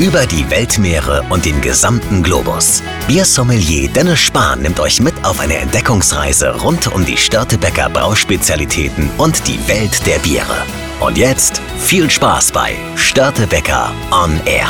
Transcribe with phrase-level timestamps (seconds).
[0.00, 2.82] Über die Weltmeere und den gesamten Globus.
[3.06, 9.46] Biersommelier Dennis Spahn nimmt euch mit auf eine Entdeckungsreise rund um die Störtebecker Brauspezialitäten und
[9.46, 10.64] die Welt der Biere.
[11.00, 14.68] Und jetzt viel Spaß bei Störtebecker On Air.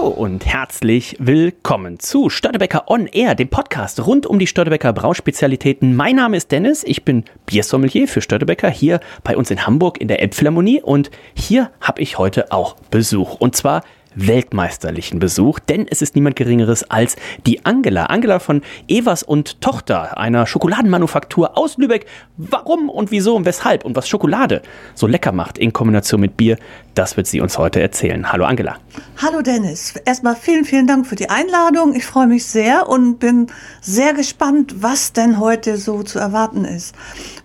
[0.00, 5.94] Hallo und herzlich willkommen zu Störtebecker On Air, dem Podcast rund um die Störtebecker Brauspezialitäten.
[5.94, 10.08] Mein Name ist Dennis, ich bin Biersommelier für Störtebecker hier bei uns in Hamburg in
[10.08, 13.82] der Elbphilharmonie und hier habe ich heute auch Besuch und zwar
[14.14, 18.06] weltmeisterlichen Besuch, denn es ist niemand Geringeres als die Angela.
[18.06, 22.06] Angela von Evas und Tochter, einer Schokoladenmanufaktur aus Lübeck.
[22.36, 24.62] Warum und wieso und weshalb und was Schokolade
[24.94, 26.58] so lecker macht in Kombination mit Bier,
[26.94, 28.32] das wird sie uns heute erzählen.
[28.32, 28.76] Hallo Angela.
[29.22, 29.94] Hallo Dennis.
[30.04, 31.94] Erstmal vielen, vielen Dank für die Einladung.
[31.94, 33.46] Ich freue mich sehr und bin
[33.80, 36.94] sehr gespannt, was denn heute so zu erwarten ist.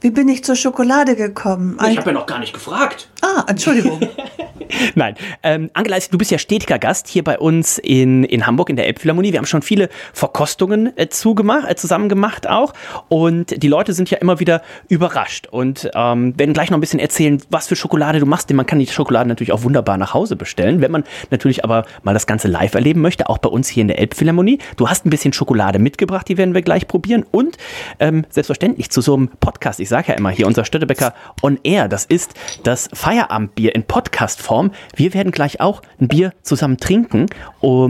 [0.01, 1.77] Wie bin ich zur Schokolade gekommen?
[1.89, 3.09] Ich habe ja noch gar nicht gefragt.
[3.21, 3.99] Ah, Entschuldigung.
[4.95, 8.75] Nein, ähm, Angela, du bist ja stetiger Gast hier bei uns in, in Hamburg in
[8.75, 9.31] der Elbphilharmonie.
[9.31, 12.73] Wir haben schon viele Verkostungen äh, zugemacht, äh, zusammen gemacht auch.
[13.09, 16.99] Und die Leute sind ja immer wieder überrascht und ähm, werden gleich noch ein bisschen
[16.99, 18.49] erzählen, was für Schokolade du machst.
[18.49, 20.81] Denn man kann die Schokolade natürlich auch wunderbar nach Hause bestellen.
[20.81, 23.87] Wenn man natürlich aber mal das Ganze live erleben möchte, auch bei uns hier in
[23.87, 24.59] der Elbphilharmonie.
[24.77, 27.25] Du hast ein bisschen Schokolade mitgebracht, die werden wir gleich probieren.
[27.31, 27.57] Und
[27.99, 29.79] ähm, selbstverständlich zu so einem Podcast.
[29.79, 34.54] Ich sage ja immer hier, unser Stöttebäcker On Air, das ist das Feierabendbier in Podcastform.
[34.95, 37.27] Wir werden gleich auch ein Bier zusammen trinken,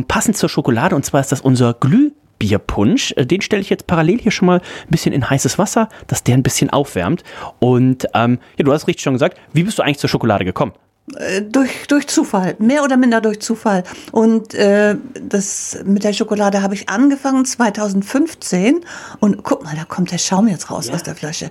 [0.08, 0.96] passend zur Schokolade.
[0.96, 2.12] Und zwar ist das unser Glüh.
[2.38, 3.14] Bierpunsch.
[3.16, 6.24] Äh, den stelle ich jetzt parallel hier schon mal ein bisschen in heißes Wasser, dass
[6.24, 7.24] der ein bisschen aufwärmt.
[7.60, 10.74] Und ähm, ja, du hast richtig schon gesagt, wie bist du eigentlich zur Schokolade gekommen?
[11.14, 13.84] Äh, durch, durch Zufall, mehr oder minder durch Zufall.
[14.12, 18.84] Und äh, das mit der Schokolade habe ich angefangen 2015
[19.20, 20.96] und guck mal, da kommt der Schaum jetzt raus ja.
[20.96, 21.50] aus der Flasche.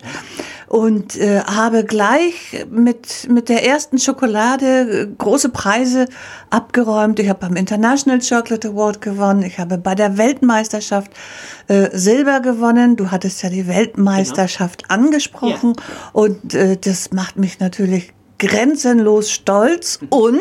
[0.66, 6.06] Und äh, habe gleich mit, mit der ersten Schokolade äh, große Preise
[6.50, 7.20] abgeräumt.
[7.20, 9.44] Ich habe beim International Chocolate Award gewonnen.
[9.44, 11.12] Ich habe bei der Weltmeisterschaft
[11.68, 12.96] äh, Silber gewonnen.
[12.96, 14.94] Du hattest ja die Weltmeisterschaft genau.
[14.94, 15.74] angesprochen.
[15.76, 16.10] Ja.
[16.12, 20.40] Und äh, das macht mich natürlich grenzenlos stolz und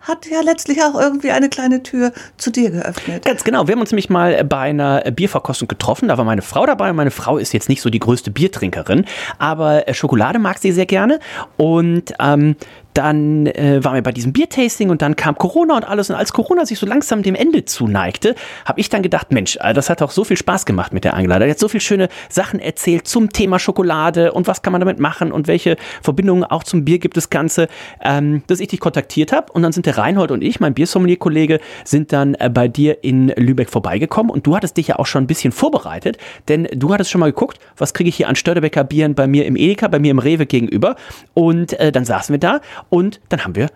[0.00, 3.24] hat ja letztlich auch irgendwie eine kleine Tür zu dir geöffnet.
[3.24, 3.66] Ganz genau.
[3.66, 6.08] Wir haben uns nämlich mal bei einer Bierverkostung getroffen.
[6.08, 6.92] Da war meine Frau dabei.
[6.92, 9.04] Meine Frau ist jetzt nicht so die größte Biertrinkerin,
[9.38, 11.20] aber äh, Schokolade mag sie sehr gerne.
[11.58, 12.56] Und ähm,
[12.94, 16.10] dann äh, waren wir bei diesem Biertasting und dann kam Corona und alles.
[16.10, 18.34] Und als Corona sich so langsam dem Ende zuneigte,
[18.64, 21.14] habe ich dann gedacht, Mensch, äh, das hat auch so viel Spaß gemacht mit der
[21.14, 21.38] Angela.
[21.38, 24.98] Er hat so viele schöne Sachen erzählt zum Thema Schokolade und was kann man damit
[24.98, 27.68] machen und welche Verbindungen auch zum Bier gibt das Ganze,
[28.02, 29.52] ähm, dass ich dich kontaktiert habe.
[29.52, 33.28] Und dann sind der Reinhold und ich, mein Biersommelier-Kollege, sind dann äh, bei dir in
[33.36, 34.30] Lübeck vorbeigekommen.
[34.30, 36.18] Und du hattest dich ja auch schon ein bisschen vorbereitet,
[36.48, 39.46] denn du hattest schon mal geguckt, was kriege ich hier an Störtebecker Bieren bei mir
[39.46, 40.96] im Edeka, bei mir im Rewe gegenüber.
[41.34, 43.68] Und äh, dann saßen wir da und dann haben wir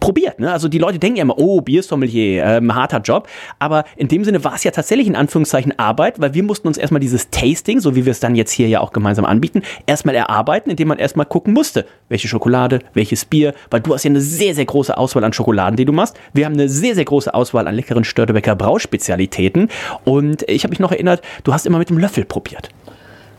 [0.00, 0.40] probiert.
[0.40, 0.50] Ne?
[0.50, 3.28] Also die Leute denken ja immer, oh, Biersommelier, ähm, harter Job.
[3.58, 6.78] Aber in dem Sinne war es ja tatsächlich in Anführungszeichen Arbeit, weil wir mussten uns
[6.78, 10.14] erstmal dieses Tasting, so wie wir es dann jetzt hier ja auch gemeinsam anbieten, erstmal
[10.14, 14.20] erarbeiten, indem man erstmal gucken musste, welche Schokolade, welches Bier, weil du hast ja eine
[14.20, 16.18] sehr, sehr große Auswahl an Schokoladen, die du machst.
[16.32, 19.68] Wir haben eine sehr, sehr große Auswahl an leckeren Störtebecker Brauspezialitäten.
[20.04, 22.70] Und ich habe mich noch erinnert, du hast immer mit dem Löffel probiert.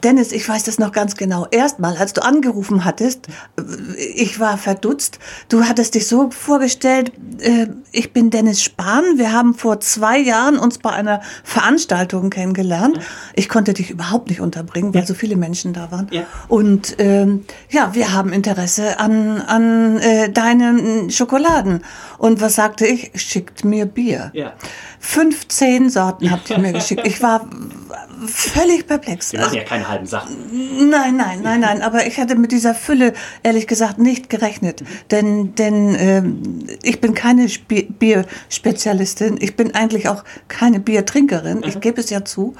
[0.03, 1.47] Dennis, ich weiß das noch ganz genau.
[1.51, 3.27] Erstmal, als du angerufen hattest,
[3.97, 5.19] ich war verdutzt.
[5.49, 9.03] Du hattest dich so vorgestellt, äh, ich bin Dennis Spahn.
[9.15, 12.99] Wir haben vor zwei Jahren uns bei einer Veranstaltung kennengelernt.
[13.33, 15.07] Ich konnte dich überhaupt nicht unterbringen, weil ja.
[15.07, 16.07] so viele Menschen da waren.
[16.11, 16.23] Ja.
[16.47, 21.83] Und ähm, ja, wir haben Interesse an, an äh, deinen Schokoladen.
[22.17, 23.11] Und was sagte ich?
[23.15, 24.31] Schickt mir Bier.
[24.33, 24.53] Ja.
[24.99, 27.05] 15 Sorten habt ihr mir geschickt.
[27.05, 27.47] Ich war
[28.27, 29.31] völlig perplex.
[29.33, 30.89] Wir machen ja keine halben Sachen.
[30.89, 31.81] Nein, nein, nein, nein.
[31.81, 34.83] Aber ich hatte mit dieser Fülle ehrlich gesagt nicht gerechnet.
[35.11, 36.23] Denn, denn äh,
[36.83, 39.37] ich bin keine Sp Bierspezialistin.
[39.39, 41.63] Ich bin eigentlich auch keine Biertrinkerin.
[41.65, 41.81] Ich mhm.
[41.81, 42.55] gebe es ja zu.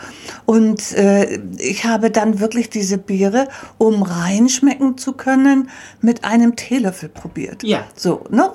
[0.45, 3.47] Und äh, ich habe dann wirklich diese Biere,
[3.77, 5.69] um reinschmecken zu können,
[6.01, 7.63] mit einem Teelöffel probiert.
[7.63, 7.85] Ja.
[7.95, 8.51] So, ne?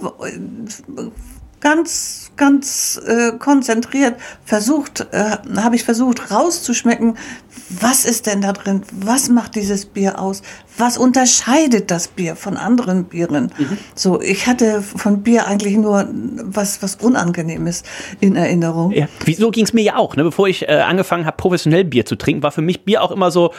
[1.60, 7.16] ganz, ganz äh, konzentriert versucht, äh, habe ich versucht rauszuschmecken,
[7.80, 8.82] was ist denn da drin?
[8.92, 10.42] Was macht dieses Bier aus?
[10.78, 13.52] Was unterscheidet das Bier von anderen Bieren?
[13.56, 13.78] Mhm.
[13.94, 16.06] So, ich hatte von Bier eigentlich nur
[16.44, 17.82] was, was Unangenehmes
[18.20, 18.92] in Erinnerung.
[18.92, 19.08] Ja.
[19.24, 20.24] Wieso ging es mir ja auch, ne?
[20.24, 23.30] Bevor ich äh, angefangen habe, professionell Bier zu trinken, war für mich Bier auch immer
[23.30, 23.52] so,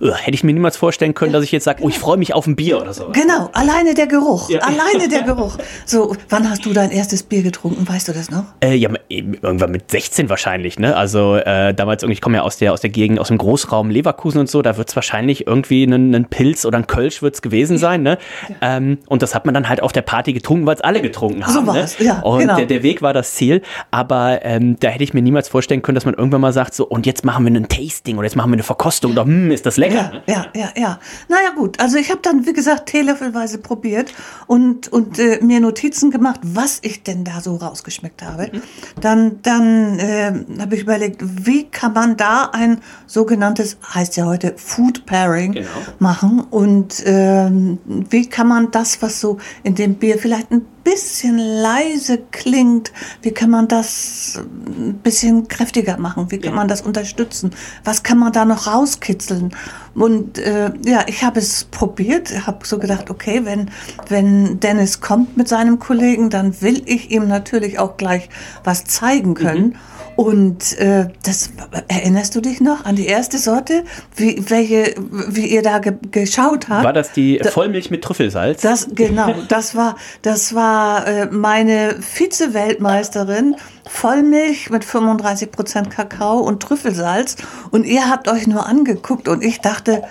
[0.00, 2.34] uh, hätte ich mir niemals vorstellen können, dass ich jetzt sage, oh, ich freue mich
[2.34, 3.10] auf ein Bier oder so.
[3.12, 4.50] Genau, alleine der Geruch.
[4.50, 4.60] Ja.
[4.60, 5.58] Alleine der Geruch.
[5.86, 7.86] So, wann hast du dein erstes Bier getrunken?
[7.88, 8.44] Weißt du das noch?
[8.60, 10.96] Äh, ja, irgendwann mit 16 wahrscheinlich, ne?
[10.96, 13.90] Also äh, damals irgendwie, ich komme ja aus der, aus der Gegend, aus dem Großraum
[13.90, 17.42] Leverkusen und so, da wird es wahrscheinlich irgendwie ein, Pilz oder ein Kölsch wird es
[17.42, 18.18] gewesen sein, ne?
[18.48, 18.76] Ja.
[18.76, 21.46] Ähm, und das hat man dann halt auf der Party getrunken, weil es alle getrunken
[21.46, 21.52] haben.
[21.52, 22.06] So war es, ne?
[22.06, 22.20] ja.
[22.20, 22.56] Und genau.
[22.56, 25.94] der, der Weg war das Ziel, aber ähm, da hätte ich mir niemals vorstellen können,
[25.94, 28.50] dass man irgendwann mal sagt, so, und jetzt machen wir ein Tasting oder jetzt machen
[28.50, 29.94] wir eine Verkostung oder hm, ist das lecker?
[29.94, 30.22] Ja, ne?
[30.26, 30.98] ja, ja, ja.
[31.28, 31.80] Naja, gut.
[31.80, 34.12] Also ich habe dann, wie gesagt, teelöffelweise probiert
[34.46, 38.50] und, und äh, mir Notizen gemacht, was ich denn da so rausgeschmeckt habe.
[38.52, 38.62] Mhm.
[39.00, 44.54] Dann, dann äh, habe ich überlegt, wie kann man da ein sogenanntes, heißt ja heute
[44.56, 45.68] Food Pairing genau.
[45.98, 51.38] machen und ähm, wie kann man das, was so in dem Bier vielleicht ein bisschen
[51.38, 52.92] leise klingt,
[53.22, 56.30] wie kann man das ein bisschen kräftiger machen?
[56.30, 56.56] Wie kann ja.
[56.56, 57.52] man das unterstützen?
[57.84, 59.54] Was kann man da noch rauskitzeln?
[59.94, 63.70] Und äh, ja, ich habe es probiert, habe so gedacht, okay, wenn,
[64.08, 68.28] wenn Dennis kommt mit seinem Kollegen, dann will ich ihm natürlich auch gleich
[68.64, 69.66] was zeigen können.
[69.68, 69.76] Mhm.
[70.16, 71.50] Und äh, das
[71.88, 73.84] erinnerst du dich noch an die erste Sorte,
[74.16, 74.94] wie, welche,
[75.28, 76.84] wie ihr da ge geschaut habt?
[76.84, 78.60] War das die Vollmilch mit Trüffelsalz?
[78.60, 83.56] Das genau, das war das war äh, meine Vize-Weltmeisterin
[83.88, 87.36] Vollmilch mit 35 Prozent Kakao und Trüffelsalz.
[87.70, 90.02] Und ihr habt euch nur angeguckt und ich dachte,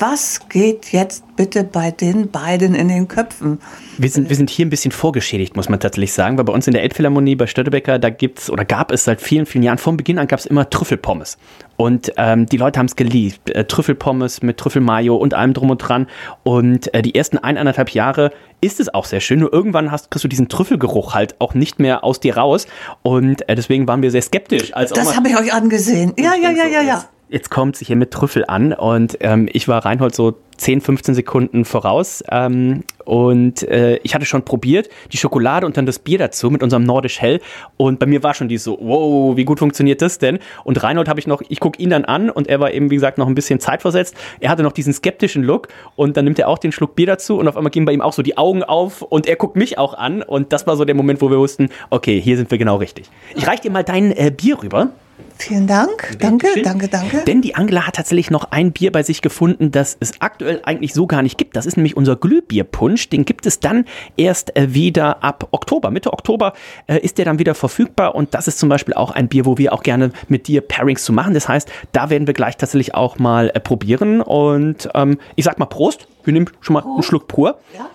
[0.00, 3.60] was geht jetzt bitte bei den beiden in den Köpfen?
[3.98, 6.66] Wir sind, wir sind hier ein bisschen vorgeschädigt, muss man tatsächlich sagen, weil bei uns
[6.66, 9.98] in der Elbphilharmonie bei Stöttebecker, da gibt's oder gab es seit vielen, vielen Jahren, von
[9.98, 11.36] Beginn an gab es immer Trüffelpommes.
[11.76, 13.50] Und ähm, die Leute haben es geliebt.
[13.50, 16.06] Äh, Trüffelpommes mit Trüffelmayo und allem drum und dran.
[16.44, 18.32] Und äh, die ersten eineinhalb Jahre
[18.62, 19.40] ist es auch sehr schön.
[19.40, 22.66] Nur irgendwann hast, kriegst du diesen Trüffelgeruch halt auch nicht mehr aus dir raus.
[23.02, 24.74] Und äh, deswegen waren wir sehr skeptisch.
[24.74, 26.14] Als das habe ich euch angesehen.
[26.18, 29.84] Ja, ja, ja, ja, ja jetzt kommt hier mit Trüffel an und ähm, ich war
[29.84, 35.64] Reinhold so 10, 15 Sekunden voraus ähm, und äh, ich hatte schon probiert, die Schokolade
[35.64, 37.40] und dann das Bier dazu mit unserem Nordisch Hell
[37.76, 40.40] und bei mir war schon die so, wow, wie gut funktioniert das denn?
[40.64, 42.96] Und Reinhold habe ich noch, ich gucke ihn dann an und er war eben, wie
[42.96, 44.14] gesagt, noch ein bisschen zeitversetzt.
[44.40, 47.38] Er hatte noch diesen skeptischen Look und dann nimmt er auch den Schluck Bier dazu
[47.38, 49.78] und auf einmal gehen bei ihm auch so die Augen auf und er guckt mich
[49.78, 52.58] auch an und das war so der Moment, wo wir wussten, okay, hier sind wir
[52.58, 53.08] genau richtig.
[53.36, 54.90] Ich reiche dir mal dein äh, Bier rüber.
[55.40, 56.16] Vielen Dank.
[56.18, 57.24] Danke, danke, danke.
[57.26, 60.92] Denn die Angela hat tatsächlich noch ein Bier bei sich gefunden, das es aktuell eigentlich
[60.92, 61.56] so gar nicht gibt.
[61.56, 63.08] Das ist nämlich unser Glühbierpunsch.
[63.08, 63.86] Den gibt es dann
[64.18, 65.90] erst äh, wieder ab Oktober.
[65.90, 66.52] Mitte Oktober
[66.86, 68.14] äh, ist der dann wieder verfügbar.
[68.14, 71.04] Und das ist zum Beispiel auch ein Bier, wo wir auch gerne mit dir Pairings
[71.04, 71.32] zu machen.
[71.32, 74.20] Das heißt, da werden wir gleich tatsächlich auch mal äh, probieren.
[74.20, 76.06] Und ähm, ich sag mal Prost.
[76.22, 76.94] Wir nehmen schon mal Prost.
[76.94, 77.58] einen Schluck pur.
[77.74, 77.88] Ja.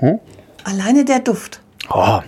[0.00, 0.20] Hm?
[0.64, 1.62] Alleine der Duft.
[1.88, 2.20] Oh,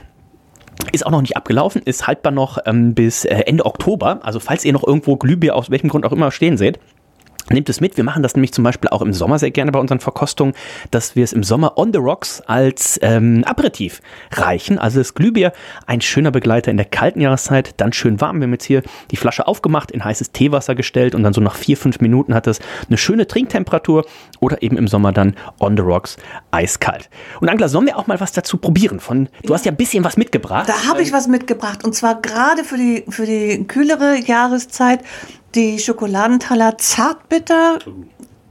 [0.93, 4.21] ist auch noch nicht abgelaufen, ist haltbar noch ähm, bis äh, Ende Oktober.
[4.23, 6.79] Also falls ihr noch irgendwo Glühbier aus welchem Grund auch immer stehen seht,
[7.51, 7.97] Nehmt es mit.
[7.97, 10.53] Wir machen das nämlich zum Beispiel auch im Sommer sehr gerne bei unseren Verkostungen,
[10.91, 14.03] dass wir es im Sommer on the rocks als ähm, Aperitif
[14.33, 14.79] reichen.
[14.79, 15.53] Also das Glühbier,
[15.87, 18.41] ein schöner Begleiter in der kalten Jahreszeit, dann schön warm.
[18.41, 21.55] Wir haben jetzt hier die Flasche aufgemacht, in heißes Teewasser gestellt und dann so nach
[21.55, 24.05] vier, fünf Minuten hat es eine schöne Trinktemperatur
[24.41, 26.19] oder eben im Sommer dann on the rocks
[26.51, 27.09] eiskalt.
[27.41, 29.01] Und Angela, sollen wir auch mal was dazu probieren?
[29.01, 30.69] Von, du hast ja ein bisschen was mitgebracht.
[30.69, 35.01] Da habe ich was mitgebracht und zwar gerade für die, für die kühlere Jahreszeit
[35.55, 37.79] die Schokoladentaler Zartbitter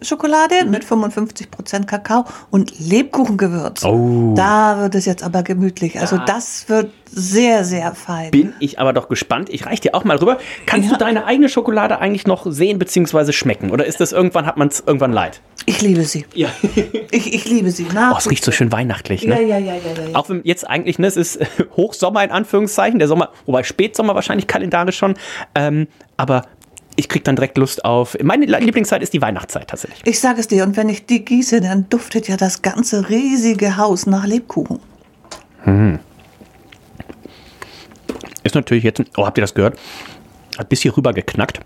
[0.02, 0.72] Schokolade mhm.
[0.72, 3.84] mit 55% Kakao und Lebkuchengewürz.
[3.84, 4.34] Oh.
[4.36, 6.00] Da wird es jetzt aber gemütlich.
[6.00, 8.30] Also da das wird sehr, sehr fein.
[8.30, 9.50] Bin ich aber doch gespannt.
[9.50, 10.38] Ich reiche dir auch mal rüber.
[10.68, 10.98] Kannst ja.
[10.98, 13.32] du deine eigene Schokolade eigentlich noch sehen bzw.
[13.32, 13.72] schmecken?
[13.72, 15.42] Oder ist das irgendwann, hat man es irgendwann leid?
[15.66, 16.26] Ich liebe sie.
[16.36, 16.50] Ja.
[17.12, 17.88] ich, ich liebe sie.
[17.92, 19.26] Nach oh, es riecht so schön weihnachtlich.
[19.26, 19.42] Ne?
[19.42, 21.40] Ja, ja, ja, ja, ja, Auch wenn jetzt eigentlich, ne, es ist
[21.76, 25.16] Hochsommer in Anführungszeichen, der Sommer, wobei Spätsommer wahrscheinlich kalendarisch schon.
[25.56, 26.44] Ähm, aber
[26.98, 28.18] ich kriege dann direkt Lust auf.
[28.22, 30.02] Meine Lieblingszeit ist die Weihnachtszeit tatsächlich.
[30.04, 33.78] Ich sage es dir, und wenn ich die gieße, dann duftet ja das ganze riesige
[33.78, 34.80] Haus nach Lebkuchen.
[35.64, 36.00] Hm.
[38.44, 39.80] Ist natürlich jetzt, oh, habt ihr das gehört?
[40.58, 41.60] Hat bis hier rüber geknackt.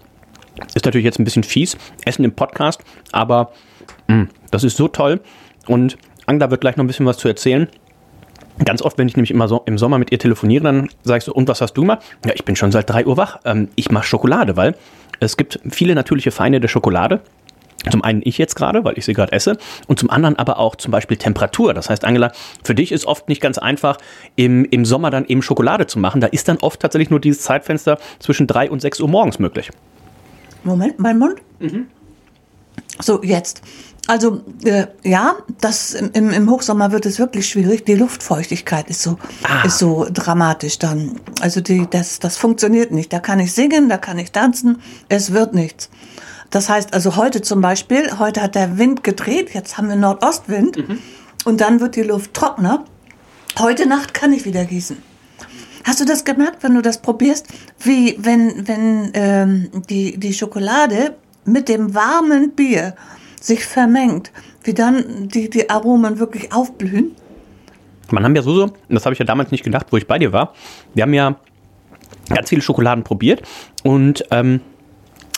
[0.75, 3.51] Ist natürlich jetzt ein bisschen fies, Essen im Podcast, aber
[4.07, 5.21] mh, hm, das ist so toll.
[5.65, 7.69] Und Angela wird gleich noch ein bisschen was zu erzählen.
[8.65, 11.23] Ganz oft, wenn ich nämlich immer so im Sommer mit ihr telefoniere, dann sage ich
[11.23, 11.99] so, und was hast du gemacht?
[12.25, 13.39] Ja, ich bin schon seit 3 Uhr wach.
[13.45, 14.75] Ähm, ich mache Schokolade, weil
[15.21, 17.21] es gibt viele natürliche Feinde der Schokolade.
[17.89, 20.75] Zum einen ich jetzt gerade, weil ich sie gerade esse, und zum anderen aber auch
[20.75, 21.73] zum Beispiel Temperatur.
[21.73, 22.31] Das heißt, Angela,
[22.63, 23.97] für dich ist oft nicht ganz einfach,
[24.35, 26.21] im, im Sommer dann eben Schokolade zu machen.
[26.21, 29.71] Da ist dann oft tatsächlich nur dieses Zeitfenster zwischen 3 und 6 Uhr morgens möglich.
[30.63, 31.39] Moment, mein Mund?
[31.59, 31.87] Mhm.
[32.99, 33.63] So, jetzt.
[34.11, 37.85] Also äh, ja, das im, im, Hochsommer wird es wirklich schwierig.
[37.85, 39.65] Die Luftfeuchtigkeit ist so ah.
[39.65, 41.15] ist so dramatisch dann.
[41.39, 43.13] Also die, das das funktioniert nicht.
[43.13, 45.89] Da kann ich singen, da kann ich tanzen, es wird nichts.
[46.49, 50.83] Das heißt also heute zum Beispiel, heute hat der Wind gedreht, jetzt haben wir Nordostwind
[51.45, 52.83] und dann wird die Luft trockener.
[53.59, 54.97] Heute Nacht kann ich wieder gießen.
[55.85, 57.47] Hast du das gemerkt, wenn du das probierst,
[57.79, 61.15] wie wenn, wenn ähm, die, die Schokolade
[61.45, 62.93] mit dem warmen Bier
[63.43, 64.31] sich vermengt,
[64.63, 67.15] wie dann die, die Aromen wirklich aufblühen?
[68.11, 70.33] Man haben ja so, das habe ich ja damals nicht gedacht, wo ich bei dir
[70.33, 70.53] war.
[70.93, 71.35] Wir haben ja
[72.29, 73.41] ganz viele Schokoladen probiert
[73.83, 74.61] und ähm,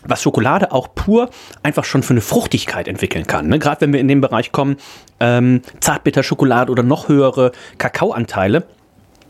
[0.06, 1.30] was Schokolade auch pur
[1.62, 3.48] einfach schon für eine Fruchtigkeit entwickeln kann.
[3.48, 3.60] Ne?
[3.60, 4.78] Gerade wenn wir in den Bereich kommen,
[5.20, 8.66] ähm, Zartbitterschokolade oder noch höhere Kakaoanteile.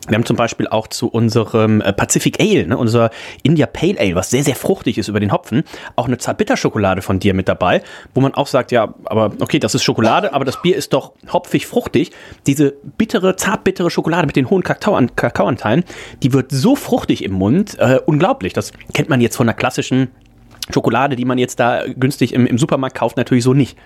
[0.07, 3.09] Wir haben zum Beispiel auch zu unserem äh, Pacific Ale, ne, unser
[3.43, 5.63] India Pale Ale, was sehr, sehr fruchtig ist über den Hopfen,
[5.95, 7.81] auch eine Zartbitterschokolade von dir mit dabei,
[8.13, 11.13] wo man auch sagt, ja, aber okay, das ist Schokolade, aber das Bier ist doch
[11.31, 12.11] hopfig fruchtig.
[12.47, 15.83] Diese bittere, zartbittere Schokolade mit den hohen Kakao Kakaoanteilen,
[16.21, 18.53] die wird so fruchtig im Mund, äh, unglaublich.
[18.53, 20.09] Das kennt man jetzt von der klassischen
[20.69, 23.77] Schokolade, die man jetzt da günstig im, im Supermarkt kauft, natürlich so nicht.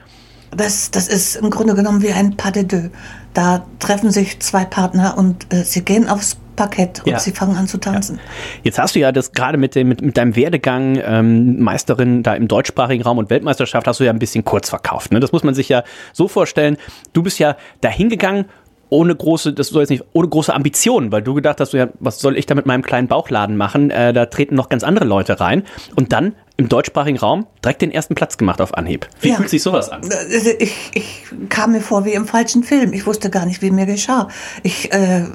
[0.55, 2.89] Das, das ist im Grunde genommen wie ein Pas de deux.
[3.33, 7.19] Da treffen sich zwei Partner und äh, sie gehen aufs Parkett und Ja.
[7.19, 8.19] sie fangen an zu tanzen.
[8.63, 12.33] Jetzt hast du ja das gerade mit, dem, mit, mit deinem Werdegang ähm, Meisterin da
[12.33, 15.11] im deutschsprachigen Raum und Weltmeisterschaft hast du ja ein bisschen kurz verkauft.
[15.11, 15.19] Ne?
[15.19, 16.77] Das muss man sich ja so vorstellen.
[17.13, 18.45] Du bist ja dahin gegangen
[18.89, 22.19] ohne große, das soll jetzt nicht, ohne große Ambitionen, weil du gedacht hast, ja, was
[22.19, 23.91] soll ich da mit meinem kleinen Bauchladen machen?
[23.91, 25.63] Äh, da treten noch ganz andere Leute rein.
[25.95, 29.07] Und dann im deutschsprachigen Raum direkt den ersten Platz gemacht auf Anhieb.
[29.21, 29.35] Wie Ja.
[29.35, 30.01] fühlt sich sowas an?
[30.09, 32.93] Äh, Ich, ich kam mir vor wie im falschen Film.
[32.93, 34.27] Ich wusste gar nicht, wie mir geschah.
[34.63, 35.25] Ich, äh,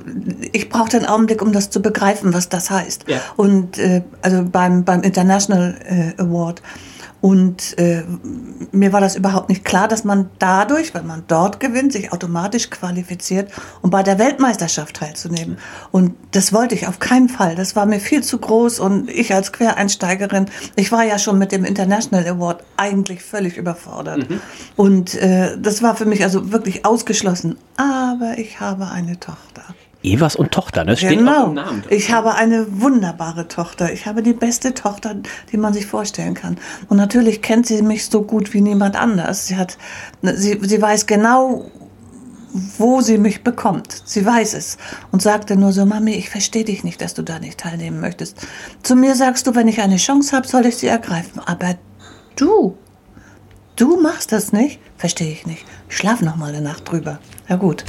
[0.53, 3.05] ich brauchte einen Augenblick, um das zu begreifen, was das heißt.
[3.07, 3.21] Ja.
[3.37, 5.77] Und äh, also beim, beim International
[6.19, 6.61] äh, Award.
[7.23, 8.03] Und äh,
[8.73, 12.69] mir war das überhaupt nicht klar, dass man dadurch, wenn man dort gewinnt, sich automatisch
[12.69, 13.51] qualifiziert,
[13.81, 15.57] um bei der Weltmeisterschaft teilzunehmen.
[15.93, 17.55] Und das wollte ich auf keinen Fall.
[17.55, 21.53] Das war mir viel zu groß und ich als Quereinsteigerin, ich war ja schon mit
[21.53, 24.27] dem International Award eigentlich völlig überfordert.
[24.75, 27.57] Und äh, das war für mich also wirklich ausgeschlossen.
[27.77, 29.63] Aber ich habe eine Tochter.
[30.03, 30.97] Evas und Tochter, ne?
[30.97, 31.47] Steht Genau.
[31.49, 31.85] im Namen.
[31.89, 33.93] Ich habe eine wunderbare Tochter.
[33.93, 35.15] Ich habe die beste Tochter,
[35.53, 36.57] die man sich vorstellen kann.
[36.89, 39.47] Und natürlich kennt sie mich so gut wie niemand anders.
[39.47, 39.79] Sie hat,
[40.23, 41.71] sie, sie weiß genau,
[42.79, 44.03] wo sie mich bekommt.
[44.05, 44.77] Sie weiß es.
[45.13, 48.37] Und sagte nur so, Mami, ich verstehe dich nicht, dass du da nicht teilnehmen möchtest.
[48.83, 51.41] Zu mir sagst du, wenn ich eine Chance habe, soll ich sie ergreifen.
[51.47, 51.77] Aber
[52.37, 52.77] du,
[53.77, 54.81] du machst das nicht?
[54.99, 55.65] Verstehe ich nicht.
[55.89, 57.21] Ich schlafe noch mal eine Nacht drüber.
[57.49, 57.85] Ja gut,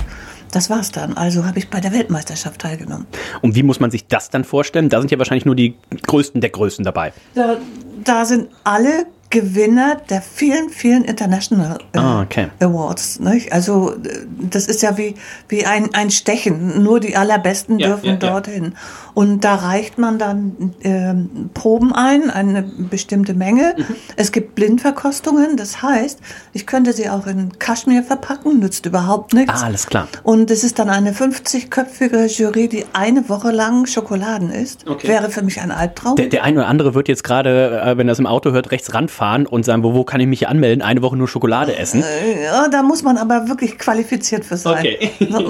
[0.56, 1.18] das war's dann.
[1.18, 3.08] Also habe ich bei der Weltmeisterschaft teilgenommen.
[3.42, 4.90] Und wie muss man sich das dann vorstellen?
[4.90, 7.14] Da sind ja wahrscheinlich nur die Größten der Größten dabei.
[7.34, 7.58] Da,
[8.04, 12.50] da sind alle Gewinner der vielen, vielen International äh, Ah, okay.
[12.60, 13.20] Awards.
[13.20, 13.52] Nicht?
[13.52, 15.16] Also äh, das ist ja wie,
[15.50, 16.84] wie ein, ein Stechen.
[16.84, 18.18] Nur die Allerbesten Ja, dürfen ja, ja.
[18.20, 18.75] dorthin.
[19.16, 23.74] Und da reicht man dann ähm, Proben ein, eine bestimmte Menge.
[23.75, 23.96] Mhm.
[24.18, 25.58] Es gibt Blindverkostungen.
[25.58, 26.20] Das heißt,
[26.54, 29.63] ich könnte sie auch in Kaschmir verpacken, nützt überhaupt nichts.
[29.63, 30.08] Ah, alles klar.
[30.22, 34.88] Und es ist dann eine 50-köpfige Jury, die eine Woche lang Schokoladen isst.
[34.88, 35.08] Okay.
[35.08, 36.18] Wäre für mich ein Albtraum.
[36.18, 38.70] Der, der eine oder andere wird jetzt gerade, äh, wenn er es im Auto hört,
[38.70, 40.82] rechts ranfahren und sagen, wo, wo kann ich mich anmelden?
[40.82, 42.03] Eine Woche nur Schokolade essen.
[42.44, 44.80] Ja, da muss man aber wirklich qualifiziert für sein.
[44.80, 45.10] Okay.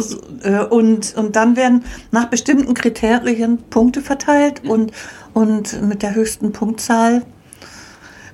[0.43, 4.91] Äh, und, und dann werden nach bestimmten Kriterien Punkte verteilt und,
[5.33, 7.21] und mit der höchsten Punktzahl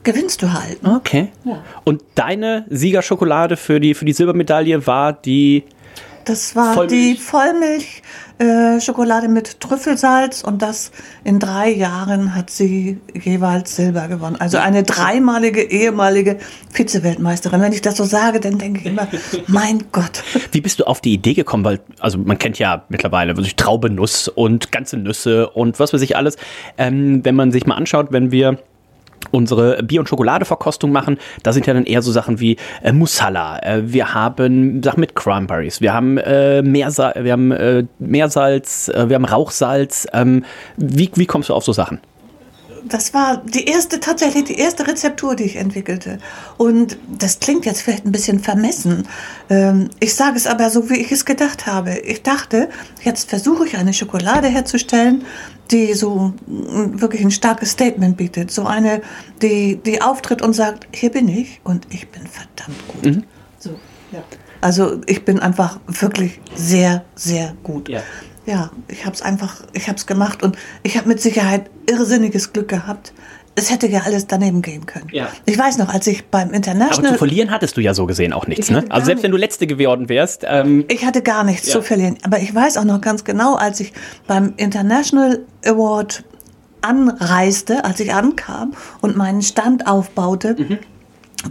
[0.03, 0.79] gewinnst du halt.
[0.83, 1.29] Okay.
[1.83, 5.63] Und deine Siegerschokolade für die, für die Silbermedaille war die.
[6.29, 7.17] Das war Vollmilch.
[7.17, 8.03] die Vollmilch
[8.37, 10.91] äh, mit Trüffelsalz und das
[11.23, 14.35] in drei Jahren hat sie jeweils Silber gewonnen.
[14.37, 16.37] Also eine dreimalige ehemalige
[16.71, 17.61] Vize-Weltmeisterin.
[17.61, 19.07] Wenn ich das so sage, dann denke ich immer,
[19.47, 20.23] mein Gott.
[20.51, 21.65] Wie bist du auf die Idee gekommen?
[21.65, 26.15] Weil, also man kennt ja mittlerweile wirklich Traubenuss und ganze Nüsse und was weiß ich
[26.15, 26.37] alles.
[26.77, 28.59] Ähm, wenn man sich mal anschaut, wenn wir
[29.31, 33.59] unsere Bier- und Schokoladeverkostung machen, da sind ja dann eher so Sachen wie äh, Musala.
[33.59, 35.81] Äh, wir haben Sachen mit Cranberries.
[35.81, 40.07] Wir haben äh, Meersa wir haben äh, Meersalz, äh, wir haben Rauchsalz.
[40.13, 40.45] Ähm,
[40.77, 41.99] wie, wie kommst du auf so Sachen?
[42.87, 46.19] Das war die erste, tatsächlich die erste Rezeptur, die ich entwickelte.
[46.57, 49.07] Und das klingt jetzt vielleicht ein bisschen vermessen.
[49.49, 51.97] Ähm, ich sage es aber so, wie ich es gedacht habe.
[51.99, 52.69] Ich dachte,
[53.03, 55.25] jetzt versuche ich eine Schokolade herzustellen,
[55.71, 58.51] die so mm, wirklich ein starkes Statement bietet.
[58.51, 59.01] So eine,
[59.41, 63.23] die, die auftritt und sagt, hier bin ich und ich bin verdammt gut.
[63.59, 63.71] So,
[64.11, 64.23] ja.
[64.61, 67.87] Also ich bin einfach wirklich sehr, sehr gut.
[67.87, 68.01] Ja.
[68.49, 72.51] Ja, ich habe es einfach, ich habe es gemacht und ich habe mit Sicherheit irrsinniges
[72.51, 73.13] Glück gehabt.
[73.53, 75.07] Es hätte ja alles daneben gehen können.
[75.11, 75.27] Ja.
[75.45, 78.33] Ich weiß noch, als ich beim Aber International, zu verlieren hattest du ja so gesehen
[78.33, 78.85] auch nichts, Ich ne?
[78.89, 79.37] Also selbst wenn du.
[79.37, 81.73] Letzte geworden wärst, ähm, ich hatte gar nichts Ja.
[81.73, 82.17] zu verlieren.
[82.23, 83.93] Aber ich weiß auch noch ganz genau, als ich
[84.25, 86.23] beim International Award
[86.81, 90.55] anreiste, als ich ankam und meinen Stand aufbaute,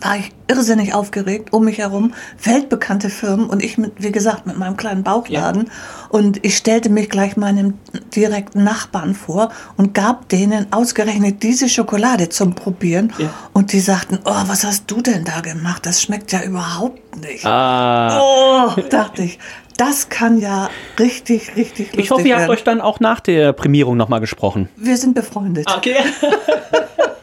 [0.00, 4.58] war ich irrsinnig aufgeregt um mich herum, weltbekannte Firmen und ich mit, wie gesagt, mit
[4.58, 5.70] meinem kleinen Bauchladen.
[6.08, 7.74] Und ich stellte mich gleich meinem
[8.14, 13.12] direkten Nachbarn vor und gab denen ausgerechnet diese Schokolade zum Probieren.
[13.18, 13.30] Ja.
[13.52, 15.84] Und die sagten, oh, was hast du denn da gemacht?
[15.86, 17.44] Das schmeckt ja überhaupt nicht.
[17.44, 18.20] Ah.
[18.20, 19.38] Oh, dachte ich.
[19.76, 22.50] Das kann ja richtig, richtig lustig Ich hoffe, ihr habt werden.
[22.50, 24.68] euch dann auch nach der Prämierung nochmal gesprochen.
[24.76, 25.66] Wir sind befreundet.
[25.76, 25.94] Okay.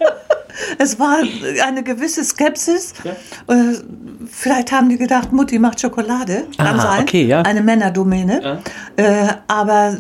[0.77, 1.17] Es war
[1.65, 2.93] eine gewisse Skepsis.
[3.47, 3.53] Äh,
[4.29, 6.45] Vielleicht haben die gedacht, Mutti macht Schokolade.
[6.57, 7.01] Kann Ah, sein.
[7.03, 7.41] okay, ja.
[7.43, 8.61] Eine Männerdomäne.
[8.95, 9.95] Äh, aber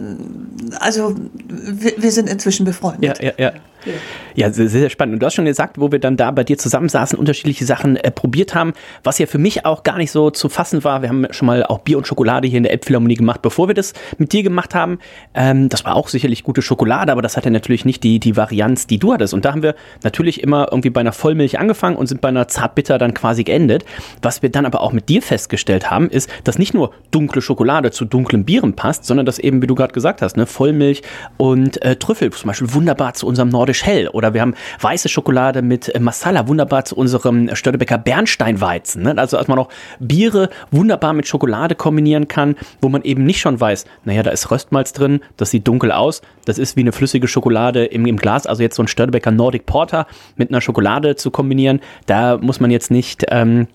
[0.79, 1.15] also
[1.47, 3.19] wir, wir sind inzwischen befreundet.
[3.21, 3.51] Ja, ja, ja.
[4.35, 5.13] Ja, sehr, sehr spannend.
[5.13, 8.11] Und du hast schon gesagt, wo wir dann da bei dir zusammensaßen, unterschiedliche Sachen äh,
[8.11, 8.73] probiert haben,
[9.03, 11.01] was ja für mich auch gar nicht so zu fassen war.
[11.01, 13.75] Wir haben schon mal auch Bier und Schokolade hier in der Elbphilharmonie gemacht, bevor wir
[13.75, 14.99] das mit dir gemacht haben.
[15.33, 18.87] Ähm, das war auch sicherlich gute Schokolade, aber das hatte natürlich nicht die, die Varianz,
[18.87, 19.33] die du hattest.
[19.33, 22.47] Und da haben wir natürlich immer irgendwie bei einer Vollmilch angefangen und sind bei einer
[22.47, 23.85] Zartbitter dann quasi geendet.
[24.21, 27.91] Was wir dann aber auch mit dir festgestellt haben, ist, dass nicht nur dunkle Schokolade
[27.91, 31.01] zu dunklen Bieren passt, sondern dass eben, wie du gerade gesagt hast, ne, Vollmilch
[31.37, 34.07] und äh, Trüffel zum Beispiel wunderbar zu unserem Nordisch Hell.
[34.09, 39.03] Oder wir haben weiße Schokolade mit äh, Masala wunderbar zu unserem Störtebecker Bernsteinweizen.
[39.03, 39.13] Ne?
[39.17, 43.59] Also, als man auch Biere wunderbar mit Schokolade kombinieren kann, wo man eben nicht schon
[43.59, 47.27] weiß, naja, da ist Röstmalz drin, das sieht dunkel aus, das ist wie eine flüssige
[47.27, 48.47] Schokolade im, im Glas.
[48.47, 52.71] Also jetzt so ein Störtebecker Nordic Porter mit einer Schokolade zu kombinieren, da muss man
[52.71, 53.25] jetzt nicht.
[53.29, 53.67] Ähm,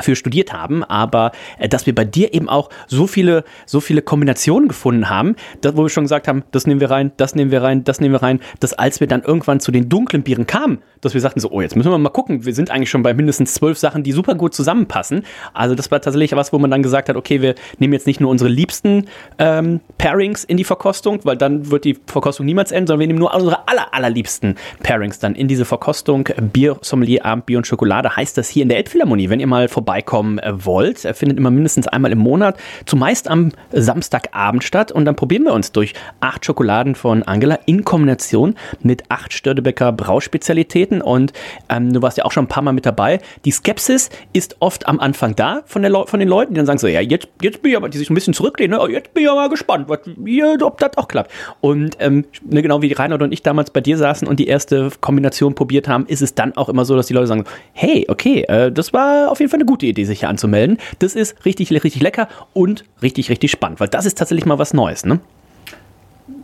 [0.00, 4.02] für studiert haben, aber äh, dass wir bei dir eben auch so viele, so viele
[4.02, 7.50] Kombinationen gefunden haben, da, wo wir schon gesagt haben, das nehmen wir rein, das nehmen
[7.50, 10.46] wir rein, das nehmen wir rein, dass als wir dann irgendwann zu den dunklen Bieren
[10.46, 13.02] kamen, dass wir sagten so, oh, jetzt müssen wir mal gucken, wir sind eigentlich schon
[13.02, 15.22] bei mindestens zwölf Sachen, die super gut zusammenpassen.
[15.52, 18.20] Also das war tatsächlich was, wo man dann gesagt hat, okay, wir nehmen jetzt nicht
[18.20, 19.06] nur unsere liebsten
[19.38, 23.18] ähm, Pairings in die Verkostung, weil dann wird die Verkostung niemals enden, sondern wir nehmen
[23.18, 26.28] nur unsere aller, allerliebsten Pairings dann in diese Verkostung.
[26.52, 29.30] Bier, Sommelier, Abend, Bier und Schokolade heißt das hier in der Elbphilharmonie.
[29.30, 33.50] Wenn ihr mal vorbeikommen äh, wollt, er findet immer mindestens einmal im Monat, zumeist am
[33.70, 39.02] Samstagabend statt und dann probieren wir uns durch acht Schokoladen von Angela in Kombination mit
[39.10, 41.34] acht Störtebecker Brauspezialitäten und
[41.68, 43.20] ähm, du warst ja auch schon ein paar Mal mit dabei.
[43.44, 46.66] Die Skepsis ist oft am Anfang da von, der Leu- von den Leuten, die dann
[46.66, 48.82] sagen so, ja, jetzt, jetzt bin ich aber, die sich ein bisschen zurücklehnen, ne?
[48.82, 51.30] Oh, jetzt bin ich aber gespannt, was, hier, ob das auch klappt.
[51.60, 54.90] Und ähm, ne, genau wie Reinhard und ich damals bei dir saßen und die erste
[55.02, 57.44] Kombination probiert haben, ist es dann auch immer so, dass die Leute sagen,
[57.74, 60.78] hey, okay, äh, das war auf jeden Fall eine gute Idee, sich hier anzumelden.
[60.98, 64.74] Das ist richtig, richtig lecker und richtig, richtig spannend, weil das ist tatsächlich mal was
[64.74, 65.20] Neues, ne?